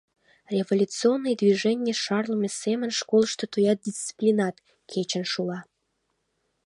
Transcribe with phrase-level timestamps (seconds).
[0.57, 4.55] Революционный движений шарлыме семын школышто тоя дисциплинат
[4.91, 5.59] кечын шула.